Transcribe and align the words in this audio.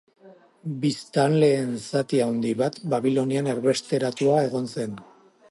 Biztanleen 0.85 1.75
zati 1.83 2.23
handi 2.27 2.55
bat 2.63 2.81
Babilonian 2.95 3.53
erbesteratua 3.55 4.43
egon 4.49 4.69
zen. 4.79 4.99